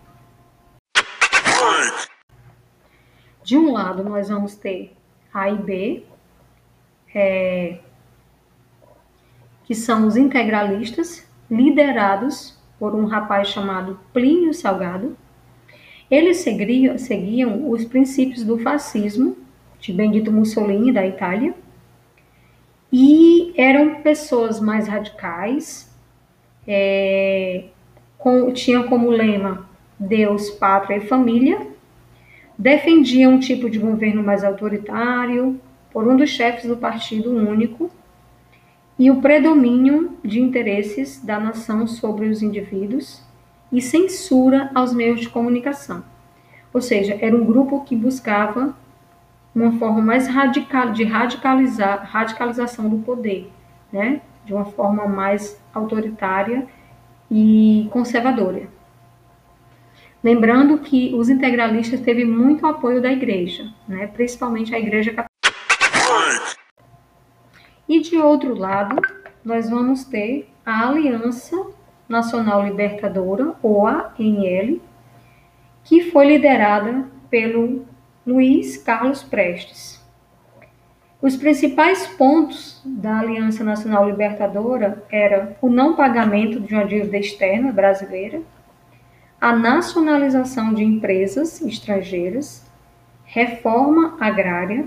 De 3.44 3.56
um 3.56 3.72
lado, 3.72 4.04
nós 4.04 4.28
vamos 4.28 4.54
ter 4.56 4.94
A 5.32 5.50
e 5.50 5.56
B, 5.56 6.04
é, 7.14 7.78
que 9.64 9.74
são 9.74 10.06
os 10.06 10.16
integralistas, 10.16 11.26
liderados 11.50 12.58
por 12.78 12.94
um 12.94 13.06
rapaz 13.06 13.48
chamado 13.48 13.98
Plínio 14.12 14.52
Salgado. 14.52 15.16
Eles 16.10 16.38
seguiam, 16.38 16.96
seguiam 16.98 17.70
os 17.70 17.84
princípios 17.84 18.44
do 18.44 18.58
fascismo 18.58 19.36
de 19.80 19.92
Benito 19.92 20.30
Mussolini, 20.30 20.92
da 20.92 21.06
Itália, 21.06 21.54
e 22.92 23.52
eram 23.56 24.02
pessoas 24.02 24.60
mais 24.60 24.88
radicais, 24.88 25.92
é, 26.66 27.64
com, 28.16 28.50
tinham 28.52 28.84
como 28.84 29.10
lema 29.10 29.68
Deus, 29.98 30.50
Pátria 30.50 30.96
e 30.96 31.06
Família, 31.06 31.66
defendia 32.56 33.28
um 33.28 33.38
tipo 33.38 33.68
de 33.68 33.78
governo 33.78 34.22
mais 34.22 34.42
autoritário, 34.42 35.60
por 35.92 36.06
um 36.06 36.16
dos 36.16 36.30
chefes 36.30 36.66
do 36.66 36.76
Partido 36.76 37.30
Único, 37.30 37.90
e 38.98 39.10
o 39.10 39.20
predomínio 39.20 40.16
de 40.24 40.40
interesses 40.40 41.22
da 41.22 41.38
nação 41.38 41.86
sobre 41.86 42.26
os 42.26 42.42
indivíduos 42.42 43.22
e 43.72 43.80
censura 43.80 44.70
aos 44.74 44.92
meios 44.92 45.20
de 45.20 45.28
comunicação. 45.28 46.02
Ou 46.74 46.80
seja, 46.80 47.16
era 47.20 47.36
um 47.36 47.44
grupo 47.44 47.84
que 47.84 47.94
buscava 47.94 48.74
uma 49.62 49.78
forma 49.78 50.00
mais 50.00 50.28
radical 50.28 50.92
de 50.92 51.04
radicalizar 51.04 52.08
radicalização 52.10 52.88
do 52.88 52.98
poder, 52.98 53.50
né? 53.92 54.20
De 54.44 54.54
uma 54.54 54.64
forma 54.64 55.06
mais 55.06 55.62
autoritária 55.74 56.66
e 57.30 57.88
conservadora. 57.90 58.68
Lembrando 60.22 60.78
que 60.78 61.14
os 61.14 61.28
integralistas 61.28 62.00
teve 62.00 62.24
muito 62.24 62.66
apoio 62.66 63.00
da 63.00 63.10
igreja, 63.10 63.72
né? 63.86 64.08
principalmente 64.08 64.74
a 64.74 64.78
igreja 64.78 65.12
católica. 65.12 66.58
E 67.88 68.00
de 68.00 68.18
outro 68.18 68.54
lado, 68.54 69.00
nós 69.44 69.70
vamos 69.70 70.04
ter 70.04 70.50
a 70.66 70.88
Aliança 70.88 71.56
Nacional 72.08 72.64
Libertadora, 72.64 73.54
ou 73.62 73.86
ANL, 73.86 74.80
que 75.84 76.10
foi 76.10 76.26
liderada 76.26 77.06
pelo 77.30 77.86
Luiz 78.28 78.76
Carlos 78.76 79.22
Prestes. 79.22 80.06
Os 81.22 81.34
principais 81.34 82.06
pontos 82.08 82.78
da 82.84 83.20
Aliança 83.20 83.64
Nacional 83.64 84.06
Libertadora 84.06 85.02
era 85.10 85.56
o 85.62 85.70
não 85.70 85.96
pagamento 85.96 86.60
de 86.60 86.74
uma 86.74 86.84
dívida 86.84 87.16
externa 87.16 87.72
brasileira, 87.72 88.42
a 89.40 89.56
nacionalização 89.56 90.74
de 90.74 90.84
empresas 90.84 91.62
estrangeiras, 91.62 92.70
reforma 93.24 94.18
agrária, 94.20 94.86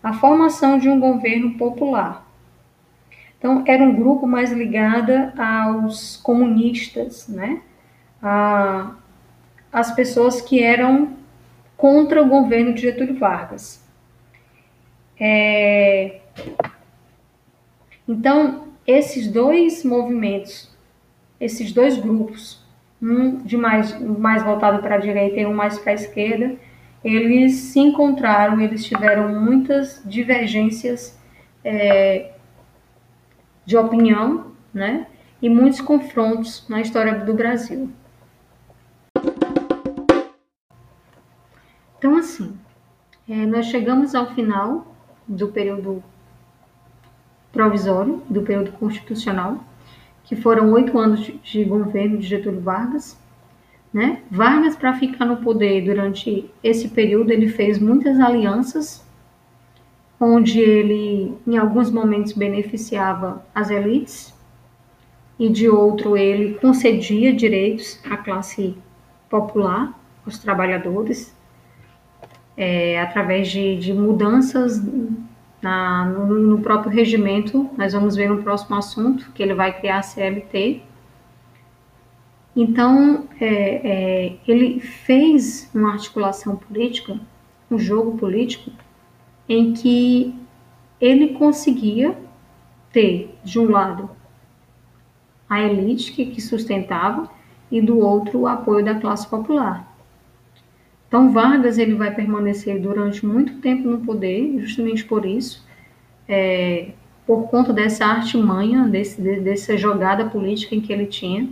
a 0.00 0.12
formação 0.12 0.78
de 0.78 0.88
um 0.88 1.00
governo 1.00 1.58
popular. 1.58 2.24
Então, 3.40 3.64
era 3.66 3.82
um 3.82 3.92
grupo 3.92 4.24
mais 4.24 4.52
ligado 4.52 5.10
aos 5.36 6.16
comunistas, 6.18 7.26
né? 7.26 7.60
A, 8.22 8.92
as 9.72 9.90
pessoas 9.90 10.40
que 10.40 10.62
eram 10.62 11.20
contra 11.82 12.22
o 12.22 12.28
governo 12.28 12.72
de 12.72 12.82
Getúlio 12.82 13.18
Vargas. 13.18 13.84
É, 15.18 16.20
então, 18.06 18.68
esses 18.86 19.26
dois 19.26 19.84
movimentos, 19.84 20.70
esses 21.40 21.72
dois 21.72 21.98
grupos, 21.98 22.64
um 23.02 23.38
de 23.38 23.56
mais, 23.56 24.00
mais 24.00 24.44
voltado 24.44 24.80
para 24.80 24.94
a 24.94 24.98
direita 24.98 25.40
e 25.40 25.44
um 25.44 25.52
mais 25.52 25.76
para 25.76 25.90
a 25.90 25.94
esquerda, 25.96 26.54
eles 27.02 27.54
se 27.54 27.80
encontraram, 27.80 28.60
eles 28.60 28.84
tiveram 28.84 29.40
muitas 29.40 30.00
divergências 30.04 31.20
é, 31.64 32.30
de 33.66 33.76
opinião, 33.76 34.52
né? 34.72 35.08
E 35.42 35.50
muitos 35.50 35.80
confrontos 35.80 36.64
na 36.68 36.80
história 36.80 37.12
do 37.12 37.34
Brasil. 37.34 37.90
Então, 42.02 42.16
assim, 42.16 42.58
é, 43.28 43.46
nós 43.46 43.66
chegamos 43.66 44.12
ao 44.12 44.34
final 44.34 44.92
do 45.28 45.46
período 45.46 46.02
provisório, 47.52 48.20
do 48.28 48.42
período 48.42 48.72
constitucional, 48.72 49.62
que 50.24 50.34
foram 50.34 50.72
oito 50.72 50.98
anos 50.98 51.20
de 51.44 51.62
governo 51.62 52.18
de 52.18 52.26
Getúlio 52.26 52.60
Vargas. 52.60 53.16
Né? 53.94 54.20
Vargas, 54.28 54.74
para 54.74 54.94
ficar 54.94 55.24
no 55.24 55.36
poder 55.36 55.84
durante 55.84 56.50
esse 56.60 56.88
período, 56.88 57.30
ele 57.30 57.46
fez 57.46 57.78
muitas 57.78 58.18
alianças, 58.18 59.06
onde 60.18 60.58
ele, 60.58 61.38
em 61.46 61.56
alguns 61.56 61.88
momentos, 61.88 62.32
beneficiava 62.32 63.46
as 63.54 63.70
elites, 63.70 64.34
e 65.38 65.48
de 65.48 65.68
outro, 65.68 66.16
ele 66.16 66.54
concedia 66.54 67.32
direitos 67.32 68.00
à 68.10 68.16
classe 68.16 68.76
popular, 69.30 69.96
aos 70.26 70.36
trabalhadores, 70.40 71.32
é, 72.56 73.00
através 73.00 73.48
de, 73.48 73.76
de 73.76 73.92
mudanças 73.92 74.82
na, 75.60 76.04
no, 76.06 76.26
no, 76.26 76.60
próprio 76.60 76.92
regimento, 76.92 77.70
nós 77.76 77.92
vamos 77.92 78.16
ver 78.16 78.28
no 78.28 78.42
próximo 78.42 78.76
assunto, 78.76 79.30
que 79.32 79.42
ele 79.42 79.54
vai 79.54 79.72
criar 79.78 79.98
a 79.98 80.02
CLT. 80.02 80.82
Então, 82.54 83.26
é, 83.40 83.46
é, 83.46 84.36
ele 84.46 84.80
fez 84.80 85.70
uma 85.74 85.92
articulação 85.92 86.56
política 86.56 87.18
um 87.72 87.78
jogo 87.78 88.18
político 88.18 88.70
em 89.48 89.72
que 89.72 90.34
ele 91.00 91.28
conseguia 91.34 92.16
ter, 92.92 93.34
de 93.42 93.58
um 93.58 93.70
lado, 93.70 94.10
a 95.48 95.62
elite 95.62 96.12
que, 96.12 96.26
que 96.26 96.40
sustentava 96.40 97.30
e 97.70 97.80
do 97.80 97.98
outro 97.98 98.40
o 98.40 98.46
apoio 98.46 98.84
da 98.84 98.94
classe 98.94 99.26
popular. 99.26 99.91
Então 101.12 101.30
Vargas 101.30 101.76
ele 101.76 101.94
vai 101.94 102.10
permanecer 102.14 102.80
durante 102.80 103.26
muito 103.26 103.58
tempo 103.58 103.86
no 103.86 103.98
poder, 103.98 104.58
justamente 104.60 105.04
por 105.04 105.26
isso, 105.26 105.62
é, 106.26 106.92
por 107.26 107.50
conta 107.50 107.70
dessa 107.70 108.06
artimanha, 108.06 108.88
desse, 108.88 109.20
dessa 109.20 109.76
jogada 109.76 110.24
política 110.24 110.74
em 110.74 110.80
que 110.80 110.90
ele 110.90 111.04
tinha. 111.04 111.50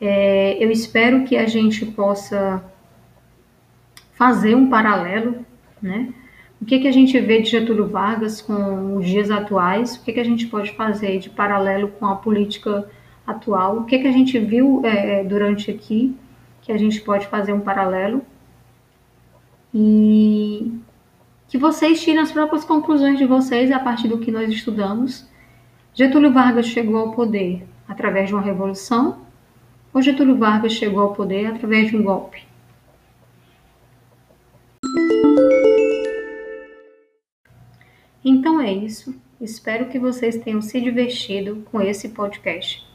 É, 0.00 0.56
eu 0.64 0.70
espero 0.70 1.24
que 1.24 1.36
a 1.36 1.46
gente 1.46 1.84
possa 1.84 2.62
fazer 4.12 4.54
um 4.54 4.70
paralelo, 4.70 5.44
né? 5.82 6.14
O 6.60 6.64
que, 6.64 6.78
que 6.78 6.86
a 6.86 6.92
gente 6.92 7.18
vê 7.18 7.42
de 7.42 7.50
Getúlio 7.50 7.88
Vargas 7.88 8.40
com 8.40 8.98
os 8.98 9.04
dias 9.04 9.32
atuais? 9.32 9.96
O 9.96 10.04
que, 10.04 10.12
que 10.12 10.20
a 10.20 10.24
gente 10.24 10.46
pode 10.46 10.70
fazer 10.76 11.18
de 11.18 11.28
paralelo 11.28 11.88
com 11.88 12.06
a 12.06 12.14
política 12.14 12.88
atual? 13.26 13.78
O 13.78 13.84
que, 13.84 13.98
que 13.98 14.06
a 14.06 14.12
gente 14.12 14.38
viu 14.38 14.80
é, 14.84 15.24
durante 15.24 15.72
aqui 15.72 16.14
que 16.62 16.72
a 16.72 16.78
gente 16.78 17.00
pode 17.02 17.26
fazer 17.26 17.52
um 17.52 17.60
paralelo? 17.60 18.24
E 19.74 20.72
que 21.48 21.58
vocês 21.58 22.02
tirem 22.02 22.20
as 22.20 22.32
próprias 22.32 22.64
conclusões 22.64 23.18
de 23.18 23.26
vocês 23.26 23.70
a 23.70 23.78
partir 23.78 24.08
do 24.08 24.18
que 24.18 24.30
nós 24.30 24.50
estudamos. 24.50 25.28
Getúlio 25.92 26.32
Vargas 26.32 26.66
chegou 26.66 26.96
ao 26.96 27.12
poder 27.12 27.66
através 27.86 28.28
de 28.28 28.34
uma 28.34 28.42
revolução 28.42 29.20
ou 29.92 30.00
Getúlio 30.00 30.38
Vargas 30.38 30.72
chegou 30.72 31.02
ao 31.02 31.12
poder 31.12 31.46
através 31.46 31.90
de 31.90 31.96
um 31.96 32.02
golpe? 32.02 32.46
Então 38.24 38.60
é 38.60 38.72
isso. 38.72 39.14
Espero 39.40 39.88
que 39.88 39.98
vocês 39.98 40.36
tenham 40.38 40.62
se 40.62 40.80
divertido 40.80 41.62
com 41.70 41.80
esse 41.80 42.08
podcast. 42.10 42.91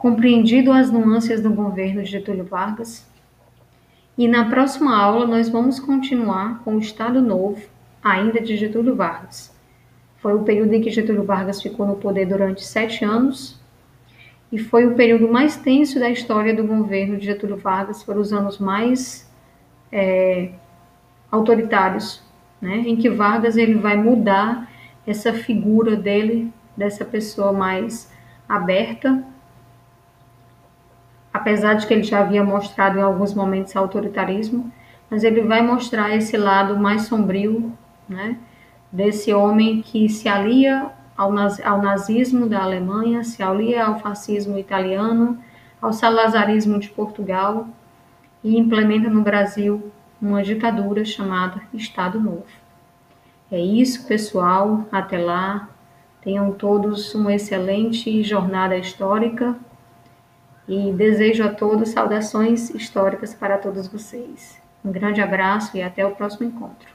Compreendido 0.00 0.72
as 0.72 0.90
nuances 0.90 1.42
do 1.42 1.50
governo 1.50 2.02
de 2.02 2.10
Getúlio 2.10 2.46
Vargas. 2.46 3.06
E 4.16 4.26
na 4.26 4.48
próxima 4.48 4.96
aula 4.96 5.26
nós 5.26 5.50
vamos 5.50 5.78
continuar 5.78 6.62
com 6.64 6.76
o 6.76 6.78
Estado 6.78 7.20
Novo, 7.20 7.60
ainda 8.02 8.40
de 8.40 8.56
Getúlio 8.56 8.96
Vargas. 8.96 9.54
Foi 10.16 10.32
o 10.32 10.42
período 10.42 10.72
em 10.72 10.80
que 10.80 10.90
Getúlio 10.90 11.24
Vargas 11.24 11.60
ficou 11.60 11.86
no 11.86 11.96
poder 11.96 12.24
durante 12.24 12.64
sete 12.64 13.04
anos 13.04 13.60
e 14.50 14.58
foi 14.58 14.86
o 14.86 14.94
período 14.94 15.30
mais 15.30 15.58
tenso 15.58 16.00
da 16.00 16.08
história 16.08 16.56
do 16.56 16.64
governo 16.64 17.18
de 17.18 17.26
Getúlio 17.26 17.58
Vargas. 17.58 18.02
Foram 18.02 18.22
os 18.22 18.32
anos 18.32 18.58
mais 18.58 19.30
é, 19.92 20.48
autoritários 21.30 22.22
né, 22.58 22.84
em 22.86 22.96
que 22.96 23.10
Vargas 23.10 23.58
ele 23.58 23.74
vai 23.74 23.98
mudar 23.98 24.66
essa 25.06 25.34
figura 25.34 25.94
dele, 25.94 26.50
dessa 26.74 27.04
pessoa 27.04 27.52
mais 27.52 28.10
aberta, 28.48 29.22
apesar 31.32 31.74
de 31.74 31.86
que 31.86 31.94
ele 31.94 32.02
já 32.02 32.20
havia 32.20 32.44
mostrado 32.44 32.98
em 32.98 33.02
alguns 33.02 33.34
momentos 33.34 33.76
autoritarismo, 33.76 34.72
mas 35.08 35.24
ele 35.24 35.42
vai 35.42 35.62
mostrar 35.62 36.14
esse 36.14 36.36
lado 36.36 36.76
mais 36.78 37.02
sombrio, 37.02 37.72
né, 38.08 38.36
desse 38.90 39.32
homem 39.32 39.82
que 39.82 40.08
se 40.08 40.28
alia 40.28 40.90
ao, 41.16 41.32
ao 41.64 41.82
nazismo 41.82 42.48
da 42.48 42.62
Alemanha, 42.62 43.22
se 43.22 43.42
alia 43.42 43.84
ao 43.84 44.00
fascismo 44.00 44.58
italiano, 44.58 45.38
ao 45.80 45.92
salazarismo 45.92 46.78
de 46.78 46.90
Portugal 46.90 47.68
e 48.42 48.58
implementa 48.58 49.08
no 49.08 49.22
Brasil 49.22 49.92
uma 50.20 50.42
ditadura 50.42 51.04
chamada 51.04 51.62
Estado 51.72 52.20
Novo. 52.20 52.44
É 53.50 53.58
isso, 53.58 54.06
pessoal. 54.06 54.84
Até 54.92 55.18
lá. 55.18 55.68
Tenham 56.22 56.52
todos 56.52 57.14
uma 57.14 57.34
excelente 57.34 58.22
jornada 58.22 58.76
histórica 58.76 59.56
e 60.70 60.92
desejo 60.92 61.42
a 61.42 61.48
todos 61.48 61.88
saudações 61.88 62.70
históricas 62.70 63.34
para 63.34 63.58
todos 63.58 63.88
vocês. 63.88 64.56
Um 64.84 64.92
grande 64.92 65.20
abraço 65.20 65.76
e 65.76 65.82
até 65.82 66.06
o 66.06 66.12
próximo 66.12 66.46
encontro. 66.46 66.88